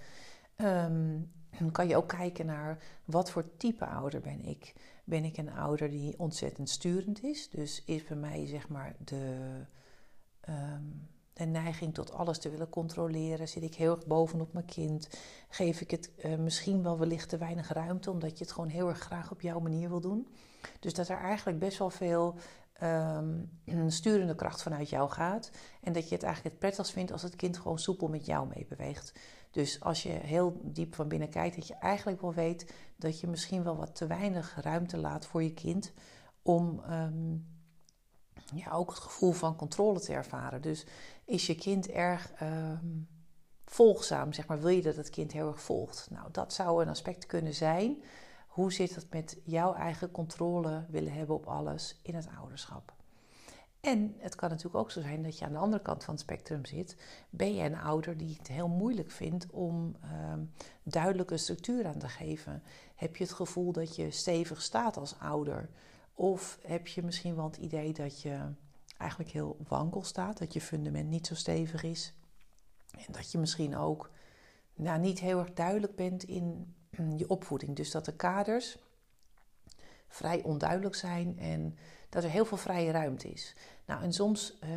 um, 0.56 1.32
kan 1.72 1.88
je 1.88 1.96
ook 1.96 2.08
kijken 2.08 2.46
naar 2.46 2.82
wat 3.04 3.31
voor 3.31 3.56
type 3.56 3.86
ouder 3.86 4.20
ben 4.20 4.44
ik. 4.44 4.74
Ben 5.04 5.24
ik 5.24 5.36
een 5.36 5.52
ouder 5.52 5.90
die 5.90 6.19
ontzettend 6.19 6.70
sturend 6.70 7.22
is? 7.22 7.50
Dus 7.50 7.82
is 7.84 8.04
bij 8.04 8.16
mij 8.16 8.46
zeg 8.46 8.69
maar 8.69 8.94
de, 9.04 9.36
um, 10.48 11.08
de 11.38 11.44
neiging 11.44 11.94
tot 11.94 12.12
alles 12.12 12.38
te 12.38 12.50
willen 12.50 12.69
controleren? 12.69 13.49
Zit 13.49 13.62
ik 13.62 13.75
heel 13.75 13.90
erg 13.90 14.06
bovenop 14.06 14.52
mijn 14.52 14.65
kind? 14.65 15.08
Geef 15.48 15.81
ik 15.81 15.91
het 15.91 16.10
uh, 16.24 16.36
misschien 16.36 16.82
wel 16.82 16.98
wellicht 16.98 17.29
te 17.29 17.39
weinig 17.39 17.72
ruimte, 17.72 18.10
omdat 18.10 18.39
je 18.39 18.44
het 18.44 18.53
gewoon 18.53 18.69
heel 18.69 18.89
erg 18.89 18.98
graag 18.98 19.31
op 19.31 19.41
jouw 19.41 19.60
manier 19.60 19.89
wil 19.89 20.01
doen? 20.01 20.29
Dus 20.81 20.94
dat 20.94 21.08
er 21.08 21.19
eigenlijk 21.19 21.58
best 21.58 21.79
wel 21.79 21.91
veel 21.91 22.34
um, 22.82 23.51
sturende 23.89 24.34
kracht 24.34 24.62
vanuit 24.62 24.89
jou 24.89 25.10
gaat. 25.10 25.51
En 25.81 25.93
dat 25.93 26.08
je 26.08 26.15
het 26.15 26.24
eigenlijk 26.24 26.55
het 26.55 26.65
prettigst 26.65 26.93
vindt 26.93 27.12
als 27.12 27.22
het 27.22 27.36
kind 27.36 27.58
gewoon 27.58 27.79
soepel 27.79 28.08
met 28.08 28.27
jou 28.27 28.48
meebeweegt. 28.55 29.12
Dus 29.51 29.81
als 29.81 30.03
je 30.03 30.08
heel 30.08 30.60
diep 30.65 30.94
van 30.94 31.08
binnen 31.08 31.29
kijkt, 31.29 31.56
dat 31.56 31.67
je 31.67 31.74
eigenlijk 31.74 32.20
wel 32.20 32.34
weet 32.34 32.72
dat 32.96 33.20
je 33.20 33.27
misschien 33.27 33.62
wel 33.62 33.77
wat 33.77 33.94
te 33.94 34.06
weinig 34.06 34.58
ruimte 34.60 34.96
laat 34.96 35.27
voor 35.27 35.43
je 35.43 35.55
kind 35.55 35.93
om 36.43 36.82
um, 36.91 37.46
ja, 38.55 38.70
ook 38.70 38.91
het 38.91 38.98
gevoel 38.98 39.32
van 39.32 39.56
controle 39.56 40.01
te 40.01 40.12
ervaren. 40.12 40.62
Dus 40.62 40.86
is 41.29 41.47
je 41.47 41.55
kind 41.55 41.89
erg 41.89 42.32
um, 42.43 43.08
volgzaam, 43.65 44.32
zeg 44.32 44.47
maar, 44.47 44.61
wil 44.61 44.69
je 44.69 44.82
dat 44.82 44.97
het 44.97 45.11
kind 45.11 45.32
heel 45.32 45.49
erg 45.49 45.61
volgt? 45.61 46.08
Nou, 46.11 46.29
dat 46.32 46.53
zou 46.53 46.82
een 46.82 46.89
aspect 46.89 47.27
kunnen 47.27 47.55
zijn 47.55 48.03
hoe 48.58 48.73
zit 48.73 48.94
het 48.94 49.06
met 49.11 49.41
jouw 49.44 49.75
eigen 49.75 50.11
controle 50.11 50.85
willen 50.89 51.13
hebben 51.13 51.37
op 51.37 51.47
alles 51.47 51.99
in 52.03 52.15
het 52.15 52.29
ouderschap? 52.39 52.93
En 53.81 54.15
het 54.19 54.35
kan 54.35 54.49
natuurlijk 54.49 54.77
ook 54.77 54.91
zo 54.91 55.01
zijn 55.01 55.23
dat 55.23 55.39
je 55.39 55.44
aan 55.44 55.53
de 55.53 55.58
andere 55.58 55.82
kant 55.82 56.05
van 56.05 56.15
het 56.15 56.23
spectrum 56.23 56.65
zit. 56.65 56.97
Ben 57.31 57.55
je 57.55 57.63
een 57.63 57.77
ouder 57.77 58.17
die 58.17 58.37
het 58.39 58.49
heel 58.49 58.69
moeilijk 58.69 59.11
vindt 59.11 59.47
om 59.51 59.97
uh, 60.05 60.11
duidelijke 60.82 61.37
structuur 61.37 61.87
aan 61.87 61.99
te 61.99 62.08
geven? 62.08 62.63
Heb 62.94 63.17
je 63.17 63.25
het 63.25 63.32
gevoel 63.32 63.73
dat 63.73 63.97
je 63.97 64.11
stevig 64.11 64.63
staat 64.63 64.97
als 64.97 65.19
ouder? 65.19 65.69
Of 66.15 66.58
heb 66.63 66.87
je 66.87 67.03
misschien 67.03 67.35
wel 67.35 67.44
het 67.44 67.56
idee 67.56 67.93
dat 67.93 68.23
je 68.23 68.39
eigenlijk 68.98 69.31
heel 69.31 69.56
wankel 69.69 70.02
staat, 70.02 70.38
dat 70.38 70.52
je 70.52 70.60
fundament 70.60 71.08
niet 71.08 71.26
zo 71.26 71.34
stevig 71.34 71.82
is? 71.82 72.14
En 72.90 73.12
dat 73.12 73.32
je 73.32 73.38
misschien 73.38 73.76
ook 73.76 74.10
nou, 74.74 75.00
niet 75.00 75.20
heel 75.20 75.38
erg 75.38 75.52
duidelijk 75.52 75.96
bent 75.96 76.24
in 76.24 76.74
je 77.17 77.28
opvoeding. 77.28 77.76
Dus 77.76 77.90
dat 77.90 78.05
de 78.05 78.17
kaders 78.17 78.78
vrij 80.08 80.43
onduidelijk 80.43 80.94
zijn 80.94 81.38
en 81.38 81.76
dat 82.08 82.24
er 82.24 82.31
heel 82.31 82.44
veel 82.44 82.56
vrije 82.56 82.90
ruimte 82.90 83.28
is. 83.28 83.56
Nou, 83.86 84.02
en 84.02 84.12
soms 84.12 84.58
uh, 84.64 84.70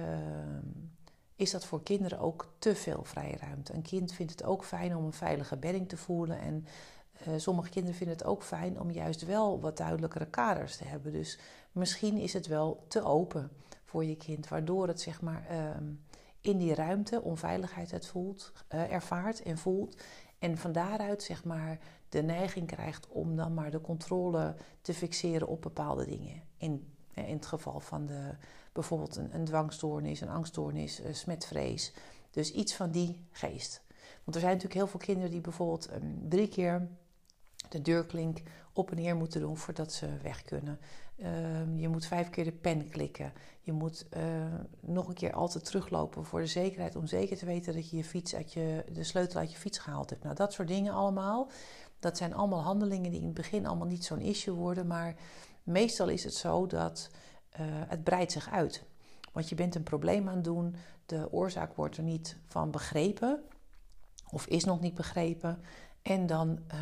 is 1.35 1.51
dat 1.51 1.65
voor 1.65 1.83
kinderen 1.83 2.19
ook 2.19 2.53
te 2.59 2.75
veel 2.75 3.03
vrije 3.03 3.37
ruimte. 3.37 3.73
Een 3.73 3.81
kind 3.81 4.13
vindt 4.13 4.31
het 4.31 4.43
ook 4.43 4.65
fijn 4.65 4.95
om 4.95 5.05
een 5.05 5.13
veilige 5.13 5.57
bedding 5.57 5.89
te 5.89 5.97
voelen. 5.97 6.39
En 6.39 6.65
uh, 7.27 7.33
sommige 7.37 7.69
kinderen 7.69 7.97
vinden 7.97 8.17
het 8.17 8.25
ook 8.25 8.43
fijn 8.43 8.79
om 8.79 8.91
juist 8.91 9.25
wel 9.25 9.59
wat 9.59 9.77
duidelijkere 9.77 10.25
kaders 10.25 10.77
te 10.77 10.83
hebben. 10.83 11.11
Dus 11.11 11.39
misschien 11.71 12.17
is 12.17 12.33
het 12.33 12.47
wel 12.47 12.85
te 12.87 13.03
open 13.03 13.51
voor 13.91 14.05
je 14.05 14.15
kind, 14.15 14.47
waardoor 14.47 14.87
het 14.87 15.01
zeg 15.01 15.21
maar 15.21 15.47
uh, 15.51 15.87
in 16.41 16.57
die 16.57 16.75
ruimte 16.75 17.21
onveiligheid 17.21 17.91
het 17.91 18.07
voelt, 18.07 18.51
uh, 18.69 18.91
ervaart 18.91 19.41
en 19.41 19.57
voelt. 19.57 20.01
En 20.39 20.57
van 20.57 20.71
daaruit 20.71 21.23
zeg 21.23 21.43
maar 21.43 21.79
de 22.09 22.21
neiging 22.23 22.67
krijgt 22.67 23.07
om 23.07 23.35
dan 23.35 23.53
maar 23.53 23.71
de 23.71 23.81
controle 23.81 24.55
te 24.81 24.93
fixeren 24.93 25.47
op 25.47 25.61
bepaalde 25.61 26.05
dingen. 26.05 26.41
In, 26.57 26.93
eh, 27.13 27.27
in 27.27 27.35
het 27.35 27.45
geval 27.45 27.79
van 27.79 28.05
de, 28.05 28.35
bijvoorbeeld 28.71 29.15
een, 29.15 29.35
een 29.35 29.45
dwangstoornis, 29.45 30.21
een 30.21 30.29
angststoornis, 30.29 31.01
smetvrees. 31.11 31.93
Dus 32.29 32.51
iets 32.51 32.75
van 32.75 32.91
die 32.91 33.25
geest. 33.31 33.83
Want 34.23 34.35
er 34.35 34.41
zijn 34.41 34.53
natuurlijk 34.53 34.81
heel 34.81 34.87
veel 34.87 34.99
kinderen 34.99 35.31
die 35.31 35.41
bijvoorbeeld 35.41 35.93
um, 35.93 36.29
drie 36.29 36.47
keer 36.47 36.87
de 37.69 37.81
deurklink 37.81 38.41
op 38.73 38.89
en 38.89 38.95
neer 38.95 39.15
moeten 39.15 39.41
doen 39.41 39.57
voordat 39.57 39.93
ze 39.93 40.17
weg 40.21 40.41
kunnen. 40.41 40.79
Ehm, 41.21 41.77
je 41.77 41.87
moet 41.87 42.05
vijf 42.05 42.29
keer 42.29 42.43
de 42.43 42.51
pen 42.51 42.89
klikken. 42.89 43.33
Je 43.61 43.71
moet 43.71 44.05
uh, 44.17 44.23
nog 44.79 45.07
een 45.07 45.13
keer 45.13 45.33
altijd 45.33 45.65
teruglopen 45.65 46.25
voor 46.25 46.39
de 46.39 46.47
zekerheid. 46.47 46.95
Om 46.95 47.07
zeker 47.07 47.37
te 47.37 47.45
weten 47.45 47.73
dat 47.73 47.89
je, 47.89 47.97
je, 47.97 48.03
fiets 48.03 48.35
uit 48.35 48.53
je 48.53 48.85
de 48.93 49.03
sleutel 49.03 49.39
uit 49.39 49.51
je 49.51 49.57
fiets 49.57 49.77
gehaald 49.77 50.09
hebt. 50.09 50.23
Nou, 50.23 50.35
dat 50.35 50.53
soort 50.53 50.67
dingen 50.67 50.93
allemaal. 50.93 51.49
Dat 51.99 52.17
zijn 52.17 52.33
allemaal 52.33 52.61
handelingen 52.61 53.11
die 53.11 53.19
in 53.19 53.25
het 53.25 53.33
begin 53.33 53.65
allemaal 53.65 53.87
niet 53.87 54.05
zo'n 54.05 54.19
issue 54.19 54.53
worden. 54.53 54.87
Maar 54.87 55.15
meestal 55.63 56.09
is 56.09 56.23
het 56.23 56.33
zo 56.33 56.67
dat 56.67 57.09
uh, 57.53 57.59
het 57.65 58.03
breidt 58.03 58.31
zich 58.31 58.49
uit. 58.49 58.83
Want 59.31 59.49
je 59.49 59.55
bent 59.55 59.75
een 59.75 59.83
probleem 59.83 60.27
aan 60.27 60.35
het 60.35 60.43
doen. 60.43 60.75
De 61.05 61.31
oorzaak 61.31 61.75
wordt 61.75 61.97
er 61.97 62.03
niet 62.03 62.37
van 62.47 62.71
begrepen. 62.71 63.43
Of 64.31 64.45
is 64.45 64.63
nog 64.63 64.81
niet 64.81 64.95
begrepen. 64.95 65.61
En 66.01 66.27
dan 66.27 66.49
uh, 66.49 66.79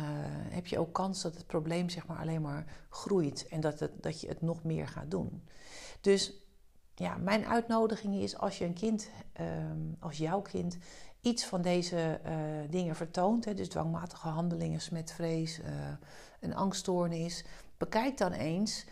heb 0.50 0.66
je 0.66 0.78
ook 0.78 0.92
kans 0.92 1.22
dat 1.22 1.34
het 1.34 1.46
probleem 1.46 1.88
zeg 1.88 2.06
maar 2.06 2.18
alleen 2.18 2.42
maar 2.42 2.64
groeit 2.90 3.48
en 3.48 3.60
dat, 3.60 3.80
het, 3.80 4.02
dat 4.02 4.20
je 4.20 4.28
het 4.28 4.40
nog 4.40 4.64
meer 4.64 4.88
gaat 4.88 5.10
doen. 5.10 5.48
Dus 6.00 6.32
ja, 6.94 7.16
mijn 7.16 7.46
uitnodiging 7.46 8.14
is 8.14 8.38
als 8.38 8.58
je 8.58 8.64
een 8.64 8.74
kind, 8.74 9.10
uh, 9.40 9.46
als 9.98 10.18
jouw 10.18 10.40
kind, 10.40 10.78
iets 11.20 11.46
van 11.46 11.62
deze 11.62 12.20
uh, 12.26 12.32
dingen 12.70 12.96
vertoont, 12.96 13.44
hè, 13.44 13.54
dus 13.54 13.68
dwangmatige 13.68 14.28
handelingen, 14.28 14.80
smetvrees, 14.80 15.58
uh, 15.58 15.66
een 16.40 16.54
angststoornis, 16.54 17.44
bekijk 17.76 18.18
dan 18.18 18.32
eens 18.32 18.86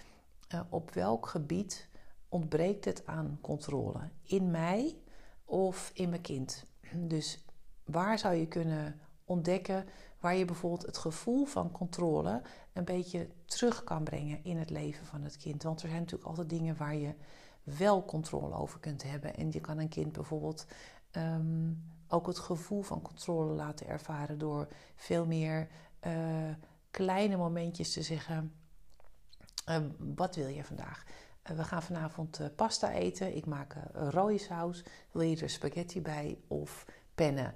op 0.68 0.94
welk 0.94 1.26
gebied 1.26 1.88
ontbreekt 2.28 2.84
het 2.84 3.06
aan 3.06 3.38
controle. 3.40 4.00
In 4.22 4.50
mij 4.50 4.96
of 5.44 5.90
in 5.94 6.08
mijn 6.08 6.20
kind. 6.20 6.64
Dus 6.94 7.44
waar 7.84 8.18
zou 8.18 8.34
je 8.34 8.46
kunnen 8.46 9.00
ontdekken 9.24 9.84
waar 10.20 10.36
je 10.36 10.44
bijvoorbeeld 10.44 10.86
het 10.86 10.98
gevoel 10.98 11.44
van 11.44 11.70
controle 11.70 12.42
een 12.72 12.84
beetje 12.84 13.28
terug 13.44 13.84
kan 13.84 14.04
brengen 14.04 14.44
in 14.44 14.56
het 14.56 14.70
leven 14.70 15.06
van 15.06 15.22
het 15.22 15.36
kind. 15.36 15.62
Want 15.62 15.82
er 15.82 15.88
zijn 15.88 16.00
natuurlijk 16.00 16.28
altijd 16.28 16.48
dingen 16.48 16.76
waar 16.76 16.96
je 16.96 17.14
wel 17.62 18.04
controle 18.04 18.54
over 18.54 18.80
kunt 18.80 19.02
hebben. 19.02 19.36
En 19.36 19.52
je 19.52 19.60
kan 19.60 19.78
een 19.78 19.88
kind 19.88 20.12
bijvoorbeeld 20.12 20.66
um, 21.12 21.84
ook 22.08 22.26
het 22.26 22.38
gevoel 22.38 22.82
van 22.82 23.02
controle 23.02 23.52
laten 23.52 23.86
ervaren 23.86 24.38
door 24.38 24.68
veel 24.96 25.26
meer 25.26 25.68
uh, 26.06 26.12
kleine 26.90 27.36
momentjes 27.36 27.92
te 27.92 28.02
zeggen: 28.02 28.52
uh, 29.68 29.76
Wat 29.98 30.36
wil 30.36 30.46
je 30.46 30.64
vandaag? 30.64 31.04
Uh, 31.50 31.56
we 31.56 31.64
gaan 31.64 31.82
vanavond 31.82 32.40
pasta 32.56 32.92
eten. 32.92 33.36
Ik 33.36 33.46
maak 33.46 33.76
rode 33.92 34.38
saus. 34.38 34.84
Wil 35.12 35.22
je 35.22 35.40
er 35.40 35.50
spaghetti 35.50 36.02
bij 36.02 36.38
of 36.46 36.84
pennen? 37.14 37.54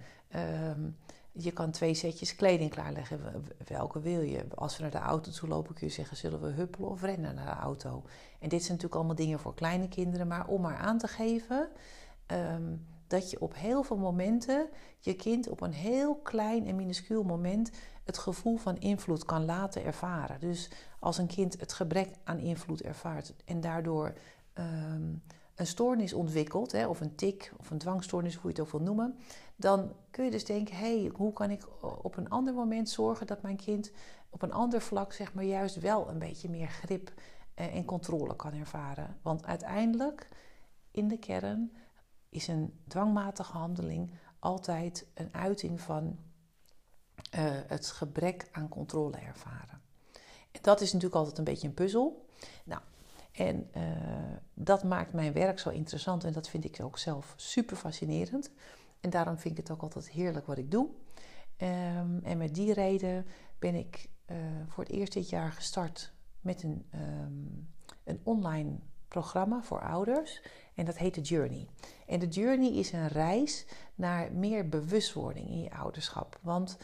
Ehm, 1.34 1.42
je 1.42 1.50
kan 1.50 1.70
twee 1.70 1.94
setjes 1.94 2.34
kleding 2.34 2.70
klaarleggen. 2.70 3.44
Welke 3.66 4.00
wil 4.00 4.20
je? 4.20 4.44
Als 4.54 4.76
we 4.76 4.82
naar 4.82 4.90
de 4.90 4.98
auto 4.98 5.30
toe 5.30 5.48
lopen, 5.48 5.74
kun 5.74 5.86
je 5.86 5.92
zeggen: 5.92 6.16
zullen 6.16 6.40
we 6.40 6.48
huppelen 6.48 6.90
of 6.90 7.02
rennen 7.02 7.34
naar 7.34 7.54
de 7.54 7.60
auto? 7.60 8.02
En 8.38 8.48
dit 8.48 8.60
zijn 8.60 8.72
natuurlijk 8.72 8.94
allemaal 8.94 9.14
dingen 9.14 9.38
voor 9.38 9.54
kleine 9.54 9.88
kinderen, 9.88 10.26
maar 10.26 10.46
om 10.46 10.60
maar 10.60 10.76
aan 10.76 10.98
te 10.98 11.08
geven 11.08 11.68
um, 12.26 12.86
dat 13.06 13.30
je 13.30 13.40
op 13.40 13.54
heel 13.54 13.82
veel 13.82 13.96
momenten 13.96 14.68
je 14.98 15.14
kind 15.14 15.48
op 15.48 15.60
een 15.60 15.72
heel 15.72 16.16
klein 16.16 16.66
en 16.66 16.76
minuscuul 16.76 17.22
moment 17.22 17.70
het 18.04 18.18
gevoel 18.18 18.56
van 18.56 18.78
invloed 18.78 19.24
kan 19.24 19.44
laten 19.44 19.84
ervaren. 19.84 20.40
Dus 20.40 20.70
als 20.98 21.18
een 21.18 21.26
kind 21.26 21.60
het 21.60 21.72
gebrek 21.72 22.08
aan 22.24 22.38
invloed 22.38 22.82
ervaart 22.82 23.34
en 23.44 23.60
daardoor 23.60 24.12
um, 24.54 25.22
een 25.54 25.66
stoornis 25.66 26.12
ontwikkelt, 26.12 26.72
hè, 26.72 26.86
of 26.86 27.00
een 27.00 27.14
tik 27.14 27.52
of 27.58 27.70
een 27.70 27.78
dwangstoornis, 27.78 28.34
hoe 28.34 28.42
je 28.42 28.56
het 28.56 28.60
ook 28.60 28.72
wil 28.72 28.80
noemen, 28.80 29.18
dan 29.56 29.92
kun 30.10 30.24
je 30.24 30.30
dus 30.30 30.44
denken: 30.44 30.76
hé, 30.76 31.00
hey, 31.00 31.10
hoe 31.14 31.32
kan 31.32 31.50
ik 31.50 31.66
op 32.02 32.16
een 32.16 32.28
ander 32.28 32.54
moment 32.54 32.88
zorgen 32.88 33.26
dat 33.26 33.42
mijn 33.42 33.56
kind 33.56 33.90
op 34.30 34.42
een 34.42 34.52
ander 34.52 34.80
vlak, 34.80 35.12
zeg 35.12 35.34
maar, 35.34 35.44
juist 35.44 35.80
wel 35.80 36.08
een 36.08 36.18
beetje 36.18 36.48
meer 36.48 36.68
grip 36.68 37.12
eh, 37.54 37.74
en 37.74 37.84
controle 37.84 38.36
kan 38.36 38.52
ervaren? 38.52 39.16
Want 39.22 39.46
uiteindelijk, 39.46 40.28
in 40.90 41.08
de 41.08 41.18
kern, 41.18 41.72
is 42.28 42.48
een 42.48 42.80
dwangmatige 42.88 43.52
handeling 43.52 44.10
altijd 44.38 45.06
een 45.14 45.34
uiting 45.34 45.80
van 45.80 46.18
uh, 47.34 47.50
het 47.66 47.86
gebrek 47.86 48.48
aan 48.52 48.68
controle 48.68 49.16
ervaren. 49.16 49.80
En 50.50 50.60
dat 50.62 50.80
is 50.80 50.92
natuurlijk 50.92 51.20
altijd 51.20 51.38
een 51.38 51.44
beetje 51.44 51.68
een 51.68 51.74
puzzel. 51.74 52.26
Nou, 52.64 52.80
en 53.32 53.70
uh, 53.76 53.82
dat 54.54 54.84
maakt 54.84 55.12
mijn 55.12 55.32
werk 55.32 55.58
zo 55.58 55.70
interessant 55.70 56.24
en 56.24 56.32
dat 56.32 56.48
vind 56.48 56.64
ik 56.64 56.78
ook 56.82 56.98
zelf 56.98 57.34
super 57.36 57.76
fascinerend. 57.76 58.50
En 59.00 59.10
daarom 59.10 59.38
vind 59.38 59.58
ik 59.58 59.66
het 59.66 59.76
ook 59.76 59.82
altijd 59.82 60.10
heerlijk 60.10 60.46
wat 60.46 60.58
ik 60.58 60.70
doe. 60.70 60.88
Um, 61.58 62.20
en 62.22 62.38
met 62.38 62.54
die 62.54 62.72
reden 62.72 63.26
ben 63.58 63.74
ik 63.74 64.10
uh, 64.26 64.36
voor 64.68 64.84
het 64.84 64.92
eerst 64.92 65.12
dit 65.12 65.28
jaar 65.28 65.52
gestart 65.52 66.12
met 66.40 66.62
een, 66.62 66.86
um, 66.94 67.68
een 68.04 68.20
online 68.22 68.78
programma 69.08 69.62
voor 69.62 69.80
ouders. 69.80 70.42
En 70.74 70.84
dat 70.84 70.96
heet 70.96 71.14
de 71.14 71.20
Journey. 71.20 71.68
En 72.06 72.18
de 72.18 72.28
Journey 72.28 72.72
is 72.72 72.92
een 72.92 73.08
reis 73.08 73.66
naar 73.94 74.32
meer 74.32 74.68
bewustwording 74.68 75.48
in 75.48 75.60
je 75.62 75.72
ouderschap. 75.72 76.38
Want 76.42 76.78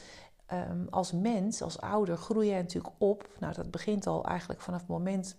um, 0.52 0.86
als 0.90 1.12
mens, 1.12 1.62
als 1.62 1.80
ouder, 1.80 2.16
groei 2.16 2.48
je 2.48 2.54
natuurlijk 2.54 2.94
op. 2.98 3.28
Nou, 3.40 3.54
dat 3.54 3.70
begint 3.70 4.06
al 4.06 4.24
eigenlijk 4.24 4.60
vanaf 4.60 4.80
het 4.80 4.88
moment 4.88 5.36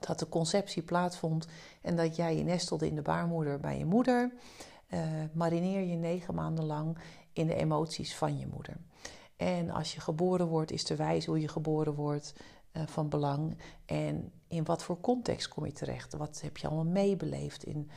dat 0.00 0.18
de 0.18 0.28
conceptie 0.28 0.82
plaatsvond 0.82 1.46
en 1.80 1.96
dat 1.96 2.16
jij 2.16 2.36
je 2.36 2.44
nestelde 2.44 2.86
in 2.86 2.94
de 2.94 3.02
baarmoeder 3.02 3.60
bij 3.60 3.78
je 3.78 3.84
moeder, 3.84 4.32
uh, 4.88 5.00
marineer 5.32 5.80
je 5.80 5.96
negen 5.96 6.34
maanden 6.34 6.64
lang 6.64 6.98
in 7.32 7.46
de 7.46 7.54
emoties 7.54 8.16
van 8.16 8.38
je 8.38 8.46
moeder. 8.46 8.76
En 9.36 9.70
als 9.70 9.94
je 9.94 10.00
geboren 10.00 10.46
wordt, 10.46 10.70
is 10.70 10.84
te 10.84 10.94
wijze 10.94 11.30
hoe 11.30 11.40
je 11.40 11.48
geboren 11.48 11.94
wordt 11.94 12.34
uh, 12.72 12.82
van 12.86 13.08
belang. 13.08 13.58
En 13.84 14.32
in 14.48 14.64
wat 14.64 14.82
voor 14.82 15.00
context 15.00 15.48
kom 15.48 15.66
je 15.66 15.72
terecht? 15.72 16.16
Wat 16.16 16.40
heb 16.40 16.56
je 16.56 16.66
allemaal 16.66 16.92
meebeleefd? 16.92 17.64
In, 17.64 17.90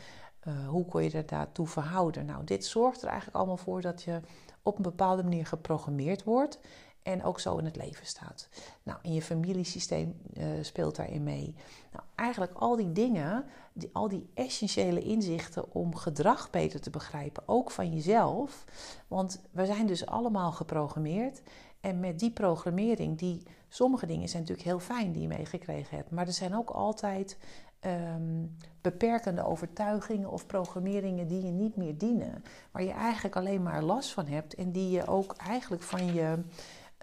uh, 0.47 0.67
hoe 0.67 0.85
kon 0.85 1.03
je 1.03 1.11
er 1.11 1.25
daartoe 1.25 1.67
verhouden? 1.67 2.25
Nou, 2.25 2.43
dit 2.43 2.65
zorgt 2.65 3.01
er 3.01 3.07
eigenlijk 3.07 3.37
allemaal 3.37 3.57
voor 3.57 3.81
dat 3.81 4.03
je 4.03 4.19
op 4.63 4.75
een 4.77 4.83
bepaalde 4.83 5.23
manier 5.23 5.45
geprogrammeerd 5.45 6.23
wordt 6.23 6.59
en 7.05 7.23
ook 7.23 7.39
zo 7.39 7.57
in 7.57 7.65
het 7.65 7.75
leven 7.75 8.05
staat. 8.05 8.49
Nou, 8.83 8.99
in 9.01 9.13
je 9.13 9.21
familiesysteem 9.21 10.15
uh, 10.33 10.45
speelt 10.61 10.95
daarin 10.95 11.23
mee. 11.23 11.55
Nou, 11.91 12.03
eigenlijk 12.15 12.53
al 12.53 12.75
die 12.75 12.91
dingen, 12.91 13.45
die, 13.73 13.89
al 13.93 14.07
die 14.07 14.29
essentiële 14.33 15.01
inzichten 15.01 15.73
om 15.73 15.95
gedrag 15.95 16.49
beter 16.49 16.81
te 16.81 16.89
begrijpen, 16.89 17.43
ook 17.45 17.71
van 17.71 17.93
jezelf. 17.93 18.65
Want 19.07 19.41
we 19.51 19.65
zijn 19.65 19.87
dus 19.87 20.05
allemaal 20.05 20.51
geprogrammeerd. 20.51 21.41
En 21.79 21.99
met 21.99 22.19
die 22.19 22.31
programmering, 22.31 23.17
die 23.17 23.43
sommige 23.67 24.05
dingen 24.05 24.29
zijn 24.29 24.41
natuurlijk 24.41 24.69
heel 24.69 24.79
fijn 24.79 25.11
die 25.11 25.21
je 25.21 25.27
meegekregen 25.27 25.97
hebt, 25.97 26.11
maar 26.11 26.27
er 26.27 26.33
zijn 26.33 26.55
ook 26.55 26.69
altijd 26.69 27.37
um, 27.85 28.57
beperkende 28.81 29.45
overtuigingen 29.45 30.31
of 30.31 30.45
programmeringen 30.45 31.27
die 31.27 31.45
je 31.45 31.51
niet 31.51 31.75
meer 31.75 31.97
dienen, 31.97 32.43
waar 32.71 32.83
je 32.83 32.91
eigenlijk 32.91 33.35
alleen 33.35 33.63
maar 33.63 33.83
last 33.83 34.13
van 34.13 34.27
hebt 34.27 34.55
en 34.55 34.71
die 34.71 34.89
je 34.89 35.07
ook 35.07 35.33
eigenlijk 35.33 35.83
van 35.83 36.13
je 36.13 36.37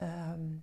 um, 0.03 0.63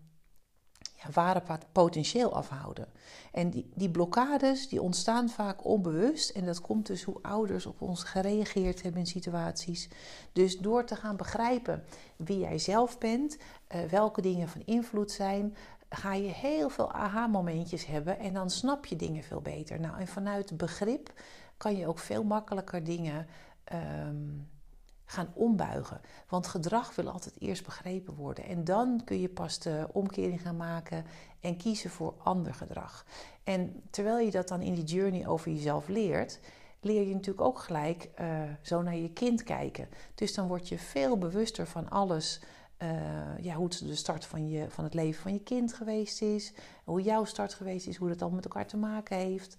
ja, 1.04 1.12
ware 1.12 1.42
potentieel 1.72 2.34
afhouden. 2.34 2.88
En 3.32 3.50
die, 3.50 3.70
die 3.76 3.90
blokkades 3.90 4.70
die 4.70 4.82
ontstaan 4.82 5.30
vaak 5.30 5.66
onbewust. 5.66 6.30
En 6.30 6.46
dat 6.46 6.62
komt 6.62 6.88
dus 6.88 7.04
hoe 7.04 7.20
ouders 7.22 7.66
op 7.66 7.82
ons 7.82 8.04
gereageerd 8.04 8.82
hebben 8.82 9.02
in 9.02 9.08
situaties. 9.08 9.90
Dus 10.34 10.58
door 10.58 10.86
te 10.86 10.96
gaan 10.96 11.16
begrijpen 11.16 11.84
wie 12.16 12.40
jij 12.40 12.58
zelf 12.58 12.98
bent, 12.98 13.38
uh, 13.38 13.84
welke 13.84 14.22
dingen 14.22 14.48
van 14.48 14.62
invloed 14.66 15.12
zijn, 15.12 15.56
ga 15.90 16.14
je 16.14 16.28
heel 16.28 16.70
veel 16.70 16.92
aha-momentjes 16.92 17.86
hebben 17.86 18.20
en 18.20 18.34
dan 18.34 18.50
snap 18.50 18.86
je 18.86 18.96
dingen 18.96 19.24
veel 19.24 19.42
beter. 19.42 19.80
Nou, 19.80 20.00
en 20.00 20.08
vanuit 20.08 20.58
begrip 20.58 21.14
kan 21.58 21.78
je 21.78 21.88
ook 21.88 22.00
veel 22.00 22.24
makkelijker 22.24 22.84
dingen. 22.84 23.28
Um, 24.08 24.48
gaan 25.10 25.32
ombuigen. 25.34 26.02
Want 26.28 26.48
gedrag 26.48 26.96
wil 26.96 27.10
altijd 27.10 27.36
eerst 27.40 27.64
begrepen 27.64 28.16
worden. 28.16 28.44
En 28.46 28.64
dan 28.64 29.02
kun 29.06 29.20
je 29.20 29.30
pas 29.30 29.60
de 29.60 29.88
omkering 29.92 30.42
gaan 30.42 30.58
maken 30.58 31.06
en 31.40 31.58
kiezen 31.58 31.90
voor 31.90 32.14
ander 32.24 32.54
gedrag. 32.54 33.06
En 33.44 33.84
terwijl 33.90 34.26
je 34.26 34.32
dat 34.32 34.48
dan 34.48 34.62
in 34.62 34.74
die 34.74 34.84
journey 34.84 35.28
over 35.28 35.52
jezelf 35.52 35.88
leert, 35.88 36.40
leer 36.80 37.08
je 37.08 37.14
natuurlijk 37.14 37.48
ook 37.48 37.60
gelijk 37.60 38.10
uh, 38.20 38.42
zo 38.62 38.82
naar 38.82 38.96
je 38.96 39.14
kind 39.14 39.44
kijken. 39.44 39.88
Dus 40.16 40.34
dan 40.34 40.48
word 40.48 40.70
je 40.70 40.80
veel 40.80 41.18
bewuster 41.18 41.68
van 41.68 41.90
alles. 41.90 42.42
Uh, 42.84 42.90
ja, 43.42 43.56
hoe 43.56 43.70
de 43.70 43.96
start 43.96 44.26
van, 44.26 44.50
je, 44.50 44.70
van 44.70 44.84
het 44.84 44.94
leven 44.94 45.22
van 45.22 45.34
je 45.34 45.44
kind 45.44 45.74
geweest 45.74 46.22
is. 46.22 46.54
Hoe 46.84 47.02
jouw 47.02 47.26
start 47.26 47.54
geweest 47.54 47.88
is. 47.88 47.96
Hoe 47.96 48.10
dat 48.10 48.22
allemaal 48.22 48.40
met 48.40 48.46
elkaar 48.46 48.68
te 48.68 48.78
maken 48.78 49.18
heeft. 49.18 49.58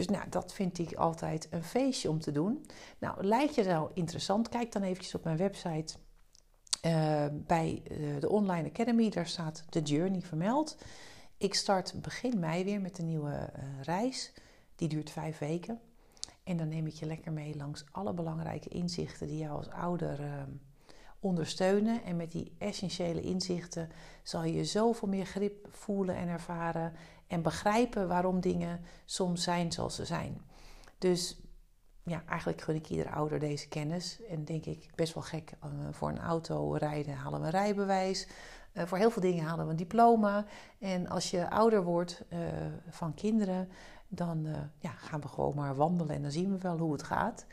Dus 0.00 0.08
nou, 0.08 0.28
dat 0.28 0.52
vind 0.52 0.78
ik 0.78 0.94
altijd 0.94 1.48
een 1.50 1.64
feestje 1.64 2.10
om 2.10 2.20
te 2.20 2.32
doen. 2.32 2.66
Nou, 2.98 3.24
lijkt 3.24 3.54
je 3.54 3.64
nou 3.64 3.90
interessant? 3.94 4.48
Kijk 4.48 4.72
dan 4.72 4.82
eventjes 4.82 5.14
op 5.14 5.24
mijn 5.24 5.36
website 5.36 5.94
uh, 6.86 7.24
bij 7.32 7.82
de 8.20 8.28
Online 8.28 8.68
Academy. 8.68 9.10
Daar 9.10 9.26
staat 9.26 9.64
de 9.68 9.80
Journey 9.80 10.20
vermeld. 10.20 10.76
Ik 11.36 11.54
start 11.54 12.02
begin 12.02 12.38
mei 12.38 12.64
weer 12.64 12.80
met 12.80 12.98
een 12.98 13.06
nieuwe 13.06 13.30
uh, 13.56 13.82
reis. 13.82 14.32
Die 14.76 14.88
duurt 14.88 15.10
vijf 15.10 15.38
weken. 15.38 15.80
En 16.44 16.56
dan 16.56 16.68
neem 16.68 16.86
ik 16.86 16.94
je 16.94 17.06
lekker 17.06 17.32
mee 17.32 17.56
langs 17.56 17.84
alle 17.90 18.12
belangrijke 18.12 18.68
inzichten 18.68 19.26
die 19.26 19.38
jou 19.38 19.56
als 19.56 19.70
ouder 19.70 20.20
ondersteunen. 21.18 22.04
En 22.04 22.16
met 22.16 22.30
die 22.30 22.54
essentiële 22.58 23.20
inzichten 23.20 23.88
zal 24.22 24.44
je 24.44 24.64
zoveel 24.64 25.08
meer 25.08 25.26
grip 25.26 25.68
voelen 25.70 26.16
en 26.16 26.28
ervaren. 26.28 26.92
En 27.30 27.42
begrijpen 27.42 28.08
waarom 28.08 28.40
dingen 28.40 28.80
soms 29.04 29.42
zijn 29.42 29.72
zoals 29.72 29.94
ze 29.94 30.04
zijn. 30.04 30.40
Dus 30.98 31.40
ja, 32.04 32.22
eigenlijk 32.26 32.60
gun 32.60 32.74
ik 32.74 32.88
ieder 32.88 33.10
ouder 33.10 33.38
deze 33.38 33.68
kennis. 33.68 34.20
En 34.28 34.44
denk 34.44 34.64
ik, 34.66 34.90
best 34.94 35.14
wel 35.14 35.22
gek, 35.22 35.52
uh, 35.64 35.70
voor 35.90 36.08
een 36.08 36.20
auto 36.20 36.72
rijden 36.72 37.14
halen 37.14 37.40
we 37.40 37.46
een 37.46 37.52
rijbewijs. 37.52 38.28
Uh, 38.72 38.82
voor 38.84 38.98
heel 38.98 39.10
veel 39.10 39.22
dingen 39.22 39.44
halen 39.44 39.64
we 39.64 39.70
een 39.70 39.76
diploma. 39.76 40.44
En 40.78 41.08
als 41.08 41.30
je 41.30 41.50
ouder 41.50 41.82
wordt 41.82 42.24
uh, 42.32 42.38
van 42.88 43.14
kinderen, 43.14 43.68
dan 44.08 44.46
ja, 44.78 44.90
gaan 44.90 45.20
we 45.20 45.28
gewoon 45.28 45.54
maar 45.54 45.76
wandelen 45.76 46.14
en 46.14 46.22
dan 46.22 46.30
zien 46.30 46.52
we 46.52 46.58
wel 46.58 46.78
hoe 46.78 46.92
het 46.92 47.02
gaat. 47.02 47.46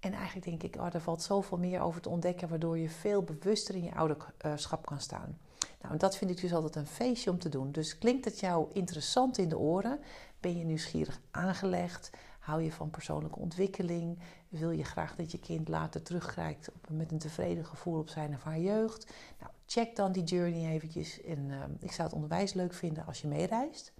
En 0.00 0.12
eigenlijk 0.12 0.46
denk 0.46 0.62
ik, 0.62 0.80
oh, 0.80 0.94
er 0.94 1.00
valt 1.00 1.22
zoveel 1.22 1.58
meer 1.58 1.80
over 1.80 2.00
te 2.00 2.08
ontdekken, 2.08 2.48
waardoor 2.48 2.78
je 2.78 2.90
veel 2.90 3.22
bewuster 3.22 3.74
in 3.74 3.84
je 3.84 3.94
ouderschap 3.94 4.86
kan 4.86 5.00
staan. 5.00 5.38
Nou, 5.80 5.96
dat 5.96 6.16
vind 6.16 6.30
ik 6.30 6.40
dus 6.40 6.54
altijd 6.54 6.76
een 6.76 6.86
feestje 6.86 7.30
om 7.30 7.38
te 7.38 7.48
doen. 7.48 7.72
Dus 7.72 7.98
klinkt 7.98 8.24
het 8.24 8.40
jou 8.40 8.68
interessant 8.72 9.38
in 9.38 9.48
de 9.48 9.58
oren? 9.58 10.00
Ben 10.40 10.58
je 10.58 10.64
nieuwsgierig 10.64 11.20
aangelegd? 11.30 12.10
Hou 12.38 12.62
je 12.62 12.72
van 12.72 12.90
persoonlijke 12.90 13.38
ontwikkeling? 13.38 14.18
Wil 14.48 14.70
je 14.70 14.84
graag 14.84 15.16
dat 15.16 15.32
je 15.32 15.38
kind 15.38 15.68
later 15.68 16.02
terugkrijgt 16.02 16.70
met 16.90 17.12
een 17.12 17.18
tevreden 17.18 17.64
gevoel 17.64 17.98
op 17.98 18.08
zijn 18.08 18.34
of 18.34 18.42
haar 18.42 18.58
jeugd? 18.60 19.12
Nou, 19.40 19.52
check 19.66 19.96
dan 19.96 20.12
die 20.12 20.24
journey 20.24 20.72
eventjes. 20.72 21.22
En 21.22 21.38
uh, 21.48 21.64
ik 21.80 21.92
zou 21.92 22.02
het 22.02 22.12
onderwijs 22.12 22.52
leuk 22.52 22.74
vinden 22.74 23.06
als 23.06 23.20
je 23.20 23.28
meereist. 23.28 23.92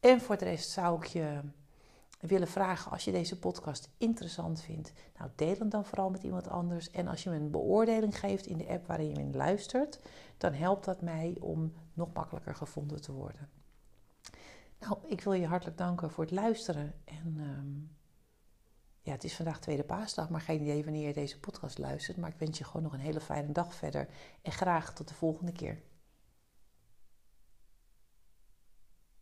En 0.00 0.20
voor 0.20 0.36
de 0.36 0.44
rest 0.44 0.70
zou 0.70 0.96
ik 0.96 1.06
je 1.06 1.40
willen 2.18 2.48
vragen 2.48 2.90
als 2.90 3.04
je 3.04 3.12
deze 3.12 3.38
podcast 3.38 3.90
interessant 3.98 4.62
vindt. 4.62 4.92
Nou, 5.18 5.30
deel 5.34 5.56
hem 5.58 5.68
dan 5.68 5.84
vooral 5.84 6.10
met 6.10 6.22
iemand 6.22 6.48
anders. 6.48 6.90
En 6.90 7.08
als 7.08 7.22
je 7.22 7.30
me 7.30 7.36
een 7.36 7.50
beoordeling 7.50 8.18
geeft 8.18 8.46
in 8.46 8.58
de 8.58 8.68
app 8.68 8.86
waarin 8.86 9.14
je 9.14 9.24
me 9.24 9.36
luistert, 9.36 10.00
dan 10.36 10.52
helpt 10.52 10.84
dat 10.84 11.02
mij 11.02 11.36
om 11.40 11.72
nog 11.92 12.12
makkelijker 12.12 12.54
gevonden 12.54 13.02
te 13.02 13.12
worden. 13.12 13.48
Nou, 14.78 14.98
ik 15.06 15.20
wil 15.20 15.32
je 15.32 15.46
hartelijk 15.46 15.78
danken 15.78 16.10
voor 16.10 16.24
het 16.24 16.32
luisteren. 16.32 16.94
En 17.04 17.36
um, 17.40 17.96
ja, 19.00 19.12
het 19.12 19.24
is 19.24 19.36
vandaag 19.36 19.60
tweede 19.60 19.84
paasdag, 19.84 20.30
maar 20.30 20.40
geen 20.40 20.62
idee 20.62 20.84
wanneer 20.84 21.06
je 21.06 21.14
deze 21.14 21.40
podcast 21.40 21.78
luistert. 21.78 22.16
Maar 22.16 22.30
ik 22.30 22.38
wens 22.38 22.58
je 22.58 22.64
gewoon 22.64 22.82
nog 22.82 22.92
een 22.92 22.98
hele 22.98 23.20
fijne 23.20 23.52
dag 23.52 23.74
verder. 23.74 24.08
En 24.42 24.52
graag 24.52 24.94
tot 24.94 25.08
de 25.08 25.14
volgende 25.14 25.52
keer. 25.52 25.82